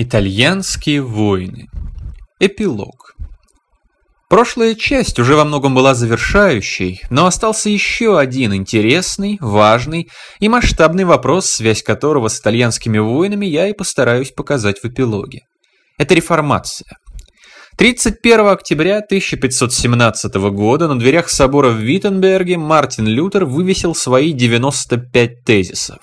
[0.00, 1.66] Итальянские войны.
[2.38, 3.16] Эпилог.
[4.28, 10.08] Прошлая часть уже во многом была завершающей, но остался еще один интересный, важный
[10.38, 15.40] и масштабный вопрос, связь которого с итальянскими войнами я и постараюсь показать в эпилоге.
[15.98, 16.96] Это реформация.
[17.78, 25.98] 31 октября 1517 года на дверях собора в Виттенберге Мартин Лютер вывесил свои 95 тезисов.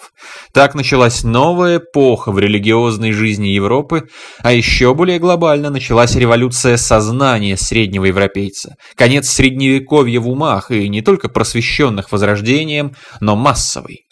[0.53, 4.07] Так началась новая эпоха в религиозной жизни Европы,
[4.39, 11.01] а еще более глобально началась революция сознания среднего европейца, конец средневековья в умах и не
[11.01, 14.05] только просвещенных возрождением, но массовый.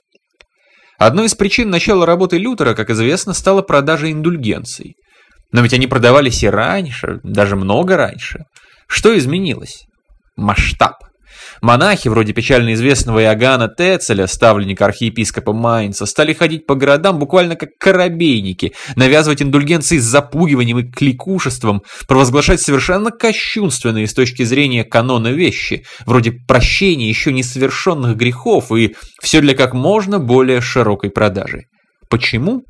[0.97, 4.95] Одной из причин начала работы Лютера, как известно, стала продажа индульгенций.
[5.53, 8.45] Но ведь они продавались и раньше, даже много раньше.
[8.87, 9.85] Что изменилось?
[10.35, 10.95] Масштаб.
[11.61, 17.69] Монахи, вроде печально известного Иоганна Тецеля, ставленника архиепископа Майнца, стали ходить по городам буквально как
[17.79, 25.85] корабейники, навязывать индульгенции с запугиванием и кликушеством, провозглашать совершенно кощунственные с точки зрения канона вещи,
[26.05, 31.67] вроде прощения еще несовершенных грехов и все для как можно более широкой продажи.
[32.09, 32.63] Почему?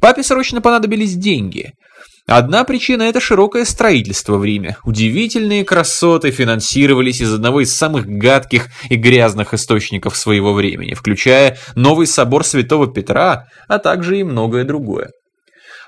[0.00, 1.72] Папе срочно понадобились деньги.
[2.30, 4.76] Одна причина– это широкое строительство в Риме.
[4.84, 12.06] Удивительные красоты финансировались из одного из самых гадких и грязных источников своего времени, включая новый
[12.06, 15.10] собор Святого Петра, а также и многое другое.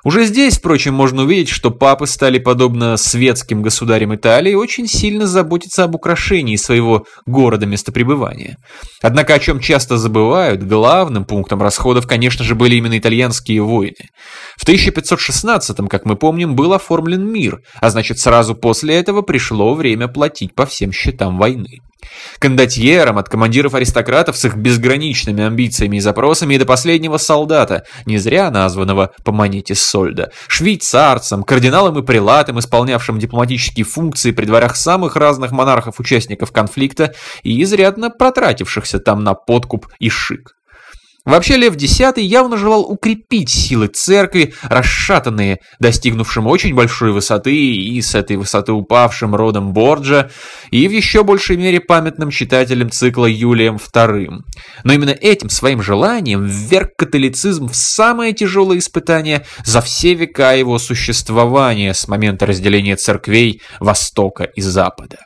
[0.04, 5.84] Уже здесь, впрочем, можно увидеть, что папы стали, подобно светским государям Италии, очень сильно заботиться
[5.84, 8.56] об украшении своего города местопребывания.
[9.00, 14.08] Однако, о чем часто забывают, главным пунктом расходов, конечно же, были именно итальянские войны.
[14.56, 20.08] В 1516-м, как мы помним, был оформлен мир, а значит, сразу после этого пришло время
[20.08, 21.78] платить по всем счетам войны.
[22.38, 28.18] Кондотьерам от командиров аристократов с их безграничными амбициями и запросами и до последнего солдата, не
[28.18, 35.16] зря названного по монете Сольда, швейцарцам, кардиналам и прилатам, исполнявшим дипломатические функции при дворях самых
[35.16, 40.56] разных монархов-участников конфликта и изрядно протратившихся там на подкуп и шик.
[41.24, 48.16] Вообще Лев X явно желал укрепить силы церкви, расшатанные, достигнувшим очень большой высоты и с
[48.16, 50.30] этой высоты упавшим родом Борджа,
[50.72, 54.40] и в еще большей мере памятным читателем цикла Юлием II.
[54.82, 60.78] Но именно этим своим желанием вверг католицизм в самое тяжелое испытание за все века его
[60.78, 65.18] существования с момента разделения церквей Востока и Запада.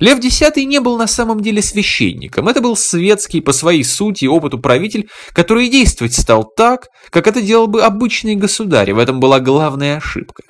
[0.00, 4.28] Лев X не был на самом деле священником, это был светский по своей сути и
[4.28, 9.40] опыту правитель, который действовать стал так, как это делал бы обычный государь, в этом была
[9.40, 10.42] главная ошибка.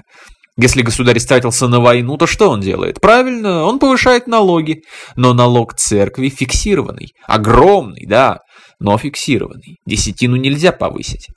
[0.57, 3.01] Если государь стратился на войну, то что он делает?
[3.01, 4.83] Правильно, он повышает налоги.
[5.17, 7.15] Но налог церкви фиксированный.
[7.27, 8.41] Огромный, да,
[8.81, 9.79] но фиксированный.
[9.87, 11.29] Десятину нельзя повысить.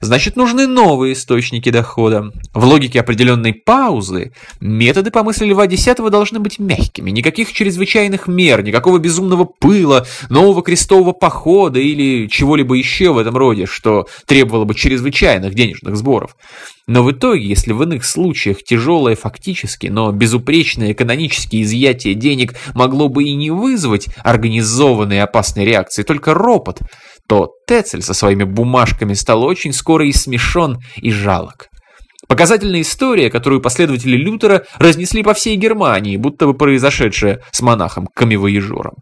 [0.00, 2.32] Значит, нужны новые источники дохода.
[2.54, 7.12] В логике определенной паузы методы по мысли Льва X должны быть мягкими.
[7.12, 13.66] Никаких чрезвычайных мер, никакого безумного пыла, нового крестового похода или чего-либо еще в этом роде,
[13.66, 16.36] что требовало бы чрезвычайных денежных сборов.
[16.86, 23.08] Но в итоге, если в иных случаях тяжелое фактически, но безупречное экономическое изъятие денег могло
[23.08, 26.80] бы и не вызвать организованной опасной реакции, только ропот–
[27.28, 31.68] то Тецель со своими бумажками стал очень скоро и смешон, и жалок.
[32.32, 38.94] Показательная история, которую последователи Лютера разнесли по всей Германии, будто бы произошедшая с монахом Камевоежором.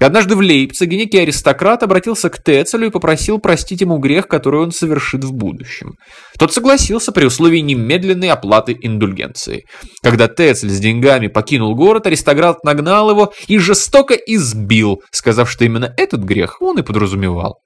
[0.00, 4.72] Однажды в Лейпциге некий аристократ обратился к Тецелю и попросил простить ему грех, который он
[4.72, 5.96] совершит в будущем.
[6.38, 9.64] Тот согласился при условии немедленной оплаты индульгенции.
[10.02, 15.92] Когда Тецель с деньгами покинул город, аристократ нагнал его и жестоко избил, сказав, что именно
[15.98, 17.58] этот грех он и подразумевал.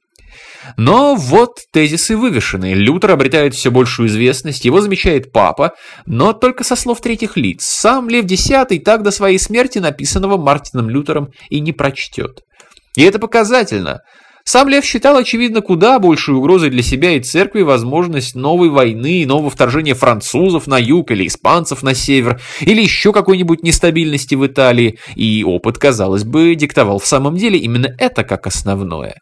[0.77, 2.75] Но вот тезисы вывешены.
[2.75, 5.72] Лютер обретает все большую известность, его замечает папа,
[6.06, 7.65] но только со слов третьих лиц.
[7.65, 8.50] Сам Лев X
[8.84, 12.41] так до своей смерти написанного Мартином Лютером и не прочтет.
[12.97, 14.00] И это показательно.
[14.49, 19.26] Сам Лев считал, очевидно, куда большей угрозой для себя и церкви возможность новой войны и
[19.26, 25.00] нового вторжения французов на юг или испанцев на север, или еще какой-нибудь нестабильности в Италии,
[25.17, 29.17] и опыт, казалось бы, диктовал в самом деле именно это как основное.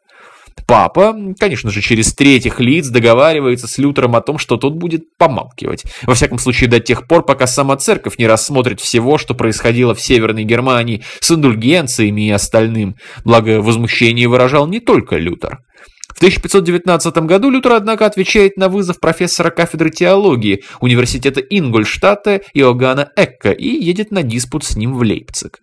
[0.66, 5.84] Папа, конечно же, через третьих лиц договаривается с Лютером о том, что тот будет помалкивать.
[6.02, 10.00] Во всяком случае, до тех пор, пока сама церковь не рассмотрит всего, что происходило в
[10.00, 12.96] Северной Германии с индульгенциями и остальным.
[13.24, 15.58] Благо, возмущение выражал не только Лютер.
[16.24, 23.50] В 1519 году Лютер, однако, отвечает на вызов профессора кафедры теологии Университета Ингольштадта Иоганна Экка
[23.50, 25.58] и едет на диспут с ним в Лейпциг.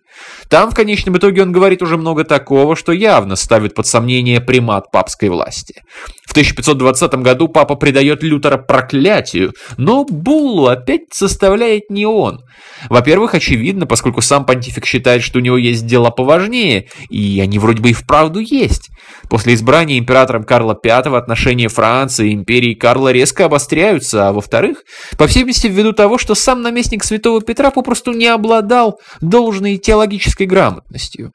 [0.48, 4.90] Там, в конечном итоге, он говорит уже много такого, что явно ставит под сомнение примат
[4.90, 5.82] папской власти.
[6.26, 12.40] В 1520 году папа предает Лютера проклятию, но буллу опять составляет не он.
[12.88, 17.82] Во-первых, очевидно, поскольку сам понтифик считает, что у него есть дела поважнее, и они вроде
[17.82, 18.90] бы и вправду есть.
[19.28, 24.82] После избрания императором Карла V отношения Франции и империи Карла резко обостряются, а во-вторых,
[25.16, 30.46] по всей видимости, ввиду того, что сам наместник святого Петра попросту не обладал должной теологической
[30.46, 31.32] грамотностью.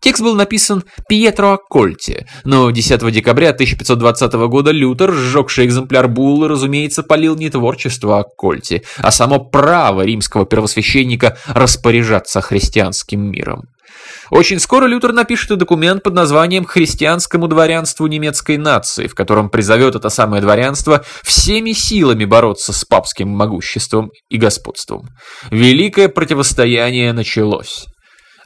[0.00, 7.04] Текст был написан Пьетро Аккольти, но 10 декабря 1520 года Лютер, сжегший экземпляр Буллы, разумеется,
[7.04, 13.66] полил не творчество Аккольти, а само право римского первосвященника распоряжаться христианским миром.
[14.30, 20.08] Очень скоро Лютер напишет документ под названием «Христианскому дворянству немецкой нации», в котором призовет это
[20.08, 25.08] самое дворянство всеми силами бороться с папским могуществом и господством.
[25.50, 27.86] Великое противостояние началось.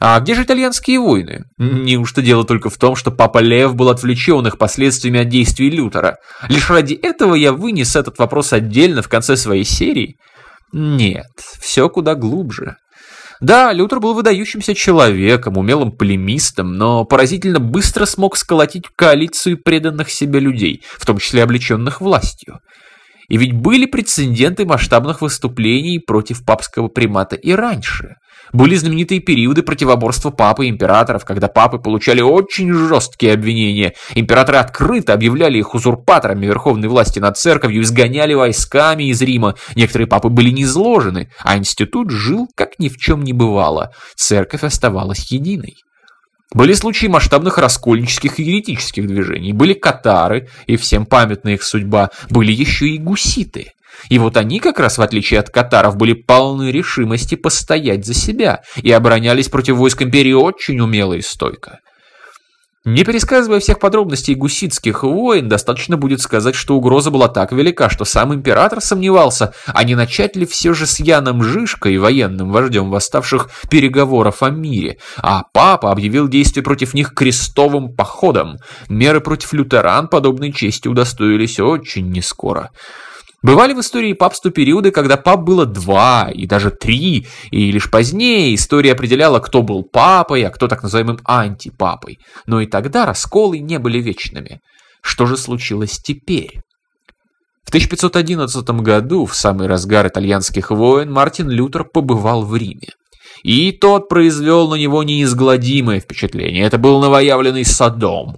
[0.03, 1.43] А где же итальянские войны?
[1.59, 6.17] Неужто дело только в том, что папа Лев был отвлечен их последствиями от действий Лютера?
[6.49, 10.15] Лишь ради этого я вынес этот вопрос отдельно в конце своей серии?
[10.73, 11.27] Нет,
[11.59, 12.77] все куда глубже.
[13.41, 20.39] Да, Лютер был выдающимся человеком, умелым полемистом, но поразительно быстро смог сколотить коалицию преданных себе
[20.39, 22.59] людей, в том числе облеченных властью.
[23.29, 28.17] И ведь были прецеденты масштабных выступлений против папского примата и раньше.
[28.53, 33.93] Были знаменитые периоды противоборства папы и императоров, когда папы получали очень жесткие обвинения.
[34.13, 39.55] Императоры открыто объявляли их узурпаторами верховной власти над церковью, изгоняли войсками из Рима.
[39.75, 43.91] Некоторые папы были низложены, а институт жил, как ни в чем не бывало.
[44.15, 45.75] Церковь оставалась единой.
[46.53, 52.51] Были случаи масштабных раскольнических и еретических движений, были катары, и всем памятна их судьба, были
[52.51, 53.71] еще и гуситы.
[54.09, 58.61] И вот они как раз, в отличие от катаров, были полны решимости постоять за себя
[58.75, 61.79] и оборонялись против войск империи очень умело и стойко.
[62.83, 68.05] Не пересказывая всех подробностей гуситских войн, достаточно будет сказать, что угроза была так велика, что
[68.05, 73.51] сам император сомневался, а не начать ли все же с Яном Жишкой, военным вождем восставших
[73.69, 78.57] переговоров о мире, а папа объявил действия против них крестовым походом.
[78.89, 82.71] Меры против лютеран подобной чести удостоились очень нескоро.
[83.43, 88.53] Бывали в истории папства периоды, когда пап было два и даже три, и лишь позднее
[88.53, 92.19] история определяла, кто был папой, а кто так называемым антипапой.
[92.45, 94.59] Но и тогда расколы не были вечными.
[95.01, 96.61] Что же случилось теперь?
[97.63, 102.89] В 1511 году, в самый разгар итальянских войн, Мартин Лютер побывал в Риме.
[103.43, 106.63] И тот произвел на него неизгладимое впечатление.
[106.63, 108.37] Это был новоявленный Содом.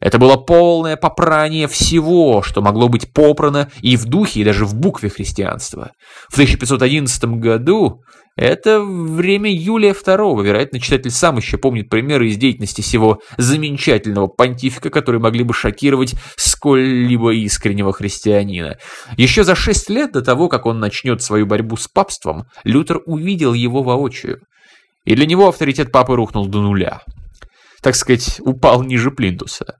[0.00, 4.74] Это было полное попрание всего, что могло быть попрано и в духе, и даже в
[4.74, 5.92] букве христианства.
[6.30, 8.00] В 1511 году
[8.36, 10.42] это время Юлия II.
[10.42, 16.14] Вероятно, читатель сам еще помнит примеры из деятельности всего замечательного понтифика, которые могли бы шокировать
[16.36, 18.78] сколь-либо искреннего христианина.
[19.18, 23.52] Еще за шесть лет до того, как он начнет свою борьбу с папством, Лютер увидел
[23.52, 24.38] его воочию.
[25.04, 27.02] И для него авторитет папы рухнул до нуля.
[27.82, 29.74] Так сказать, упал ниже плинтуса.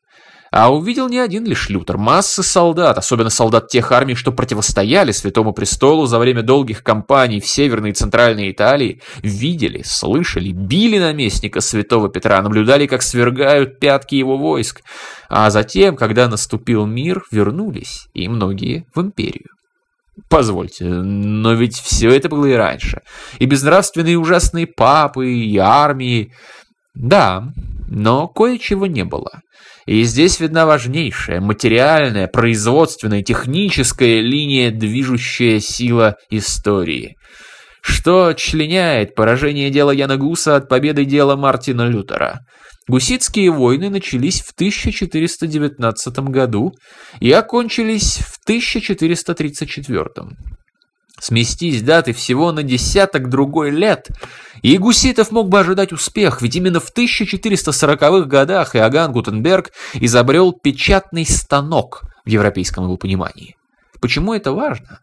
[0.51, 5.53] А увидел не один лишь Лютер, массы солдат, особенно солдат тех армий, что противостояли Святому
[5.53, 12.09] Престолу за время долгих кампаний в Северной и Центральной Италии, видели, слышали, били наместника Святого
[12.09, 14.83] Петра, наблюдали, как свергают пятки его войск.
[15.29, 19.51] А затем, когда наступил мир, вернулись, и многие в империю.
[20.29, 23.03] Позвольте, но ведь все это было и раньше.
[23.39, 26.33] И безнравственные ужасные папы, и армии.
[26.95, 27.53] Да,
[27.89, 29.41] но кое-чего не было.
[29.87, 37.17] И здесь видна важнейшая материальная, производственная, техническая линия, движущая сила истории.
[37.83, 42.41] Что членяет поражение дела Яна Гуса от победы дела Мартина Лютера?
[42.89, 46.73] Гуситские войны начались в 1419 году
[47.21, 50.05] и окончились в 1434.
[51.19, 54.09] Сместись даты всего на десяток другой лет,
[54.63, 61.27] и Гуситов мог бы ожидать успех, ведь именно в 1440-х годах Иоганн Гутенберг изобрел печатный
[61.27, 63.57] станок в европейском его понимании.
[64.01, 65.01] Почему это важно?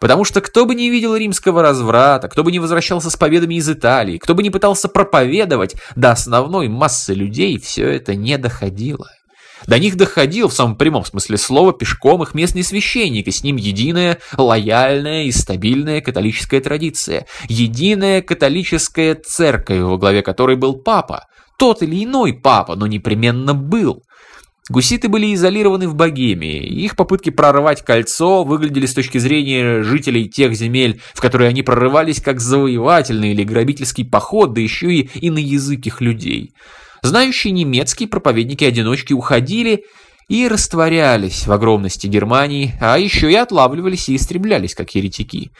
[0.00, 3.68] Потому что кто бы не видел римского разврата, кто бы не возвращался с победами из
[3.70, 9.08] Италии, кто бы не пытался проповедовать, до основной массы людей все это не доходило.
[9.66, 13.56] До них доходил в самом прямом смысле слова пешком их местный священник, и с ним
[13.56, 17.26] единая, лояльная и стабильная католическая традиция.
[17.48, 21.26] Единая католическая церковь, во главе которой был папа.
[21.58, 24.02] Тот или иной папа, но непременно был.
[24.70, 30.54] Гуситы были изолированы в Богемии, их попытки прорвать кольцо выглядели с точки зрения жителей тех
[30.54, 36.54] земель, в которые они прорывались как завоевательный или грабительский поход, да еще и иноязыких людей.
[37.04, 39.84] Знающие немецкие проповедники-одиночки уходили,
[40.28, 45.50] и растворялись в огромности Германии, а еще и отлавливались и истреблялись, как еретики.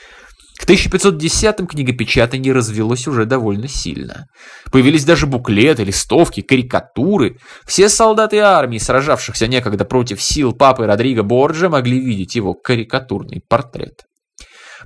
[0.59, 4.27] К 1510-м книгопечатание развелось уже довольно сильно.
[4.73, 7.37] Появились даже буклеты, листовки, карикатуры.
[7.67, 14.05] Все солдаты армии, сражавшихся некогда против сил папы Родриго Борджа, могли видеть его карикатурный портрет.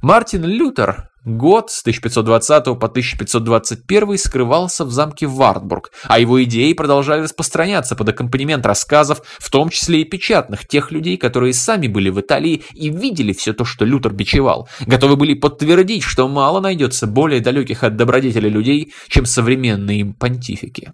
[0.02, 7.22] Мартин Лютер Год с 1520 по 1521 скрывался в замке Вартбург, а его идеи продолжали
[7.22, 12.20] распространяться под аккомпанемент рассказов, в том числе и печатных, тех людей, которые сами были в
[12.20, 17.40] Италии и видели все то, что Лютер бичевал, готовы были подтвердить, что мало найдется более
[17.40, 20.92] далеких от добродетели людей, чем современные им понтифики.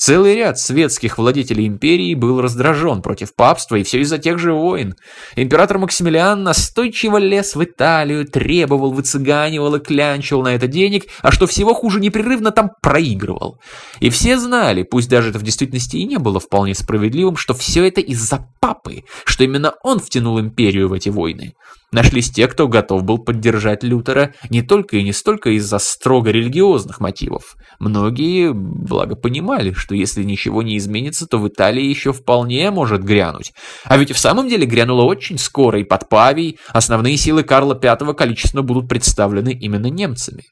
[0.00, 4.94] Целый ряд светских владетелей империи был раздражен против папства, и все из-за тех же войн.
[5.36, 11.46] Император Максимилиан настойчиво лез в Италию, требовал, выцыганивал и клянчил на это денег, а что
[11.46, 13.60] всего хуже, непрерывно там проигрывал.
[14.00, 17.86] И все знали, пусть даже это в действительности и не было вполне справедливым, что все
[17.86, 21.52] это из-за папы, что именно он втянул империю в эти войны.
[21.92, 27.00] Нашлись те, кто готов был поддержать Лютера не только и не столько из-за строго религиозных
[27.00, 27.56] мотивов.
[27.80, 33.52] Многие, благо, понимали, что если ничего не изменится, то в Италии еще вполне может грянуть.
[33.84, 37.74] А ведь и в самом деле грянуло очень скоро, и под Павией основные силы Карла
[37.74, 40.44] V количественно будут представлены именно немцами.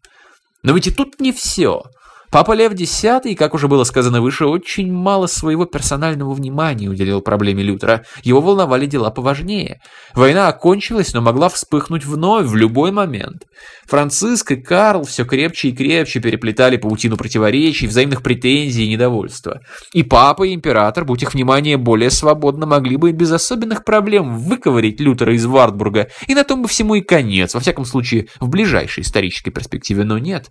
[0.65, 1.85] Но ведь и тут не все.
[2.31, 3.07] Папа Лев X,
[3.39, 8.05] как уже было сказано выше, очень мало своего персонального внимания уделил проблеме Лютера.
[8.23, 9.81] Его волновали дела поважнее.
[10.15, 13.45] Война окончилась, но могла вспыхнуть вновь в любой момент.
[13.87, 19.61] Франциск и Карл все крепче и крепче переплетали паутину противоречий, взаимных претензий и недовольства.
[19.95, 25.01] И папа, и император, будь их внимание более свободно, могли бы без особенных проблем выковырить
[25.01, 29.03] Лютера из Вартбурга, и на том бы всему и конец, во всяком случае, в ближайшей
[29.03, 30.51] исторической перспективе, но нет.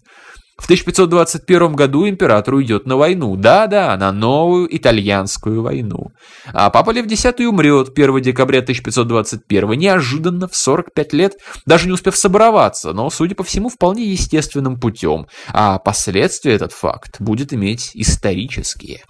[0.58, 3.36] В 1521 году император уйдет на войну.
[3.36, 6.12] Да-да, на новую итальянскую войну.
[6.52, 11.38] А папа Лев X умрет 1 декабря 1521, неожиданно, в 45 лет,
[11.68, 15.28] даже не успев собороваться, но, судя по всему, вполне естественным путем.
[15.50, 19.04] А последствия этот факт будет иметь исторические.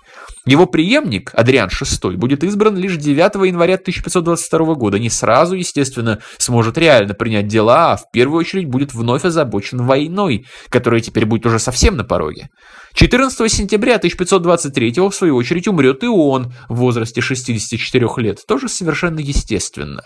[0.47, 4.97] Его преемник, Адриан VI, будет избран лишь 9 января 1522 года.
[4.97, 10.45] Не сразу, естественно, сможет реально принять дела, а в первую очередь будет вновь озабочен войной,
[10.69, 12.47] которая теперь будет уже совсем на пороге.
[12.93, 19.19] 14 сентября 1523 в свою очередь умрет и он в возрасте 64 лет, тоже совершенно
[19.19, 20.03] естественно.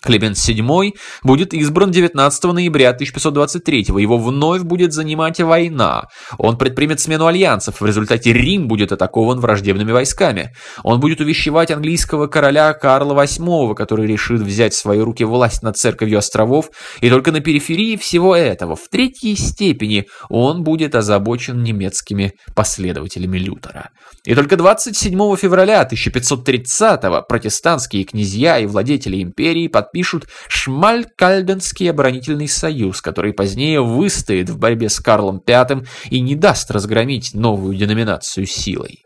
[0.00, 0.92] Климент VII
[1.24, 6.04] будет избран 19 ноября 1523 Его вновь будет занимать война.
[6.38, 7.80] Он предпримет смену альянсов.
[7.80, 10.54] В результате Рим будет атакован враждебными войсками.
[10.84, 15.76] Он будет увещевать английского короля Карла VIII, который решит взять в свои руки власть над
[15.76, 16.70] церковью островов.
[17.00, 23.90] И только на периферии всего этого, в третьей степени, он будет озабочен немецкими последователями Лютера.
[24.24, 33.00] И только 27 февраля 1530 протестантские князья и владетели империи под подпишут Шмаль-Кальденский оборонительный союз,
[33.00, 39.04] который позднее выстоит в борьбе с Карлом V и не даст разгромить новую деноминацию силой.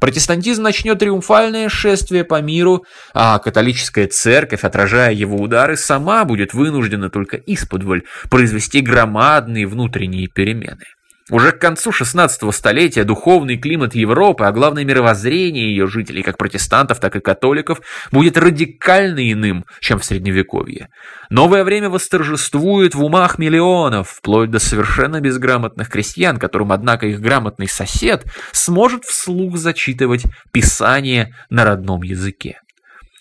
[0.00, 7.10] Протестантизм начнет триумфальное шествие по миру, а католическая церковь, отражая его удары, сама будет вынуждена
[7.10, 10.84] только исподволь произвести громадные внутренние перемены.
[11.30, 17.00] Уже к концу 16 столетия духовный климат Европы, а главное мировоззрение ее жителей, как протестантов,
[17.00, 17.80] так и католиков,
[18.12, 20.90] будет радикально иным, чем в Средневековье.
[21.30, 27.68] Новое время восторжествует в умах миллионов, вплоть до совершенно безграмотных крестьян, которым, однако, их грамотный
[27.68, 32.60] сосед сможет вслух зачитывать Писание на родном языке.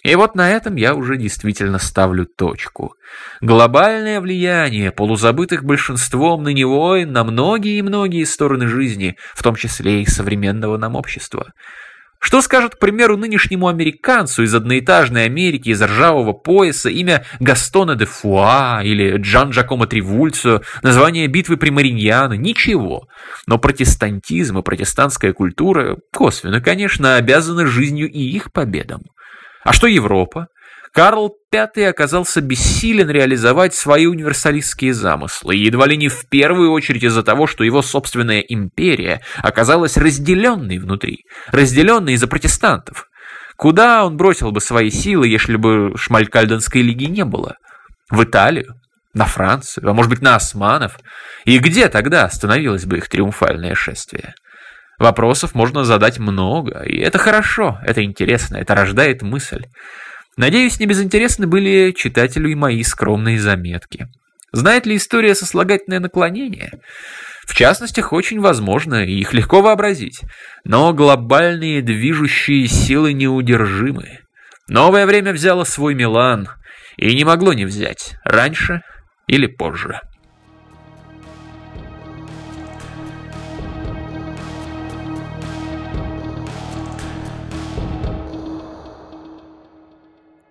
[0.04, 2.96] И вот на этом я уже действительно ставлю точку.
[3.40, 10.02] Глобальное влияние полузабытых большинством ныне войн на многие и многие стороны жизни, в том числе
[10.02, 11.54] и современного нам общества.
[12.20, 18.06] Что скажет, к примеру, нынешнему американцу из одноэтажной Америки, из ржавого пояса, имя Гастона де
[18.06, 22.34] Фуа или Джан Джакомо Тривульцо, название битвы при Мариньяно?
[22.34, 23.08] Ничего.
[23.46, 29.02] Но протестантизм и протестантская культура, косвенно, конечно, обязаны жизнью и их победам.
[29.64, 30.48] А что Европа?
[30.94, 37.24] Карл V оказался бессилен реализовать свои универсалистские замыслы, едва ли не в первую очередь из-за
[37.24, 43.08] того, что его собственная империя оказалась разделенной внутри, разделенной из-за протестантов.
[43.58, 47.56] Куда он бросил бы свои силы, если бы Шмалькальденской лиги не было?
[48.12, 48.76] В Италию?
[49.16, 49.90] На Францию?
[49.90, 51.00] А может быть на османов?
[51.46, 54.36] И где тогда остановилось бы их триумфальное шествие?
[55.00, 59.66] Вопросов можно задать много, и это хорошо, это интересно, это рождает мысль.
[60.38, 64.08] Надеюсь, не безинтересны были читателю и мои скромные заметки.
[64.52, 66.80] Знает ли история сослагательное наклонение?
[67.46, 70.22] В частностях очень возможно, и их легко вообразить.
[70.64, 74.20] Но глобальные движущие силы неудержимы.
[74.68, 76.50] Новое время взяло свой Милан
[76.98, 78.82] и не могло не взять, раньше
[79.28, 80.00] или позже.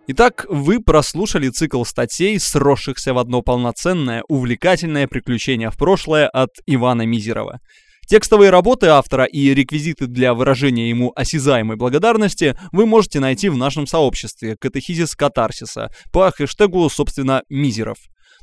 [0.09, 7.02] Итак, вы прослушали цикл статей, сросшихся в одно полноценное, увлекательное приключение в прошлое от Ивана
[7.02, 7.61] Мизерова.
[8.09, 13.87] Текстовые работы автора и реквизиты для выражения ему осязаемой благодарности вы можете найти в нашем
[13.87, 17.99] сообществе «Катехизис Катарсиса» по хэштегу, собственно, Мизеров.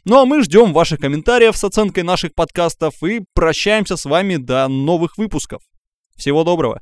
[0.06, 4.66] Ну а мы ждем ваших комментариев с оценкой наших подкастов и прощаемся с вами до
[4.70, 5.62] новых выпусков.
[6.16, 6.80] Всего доброго!